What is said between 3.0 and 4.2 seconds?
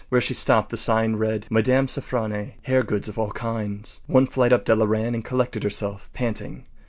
of All Kinds.”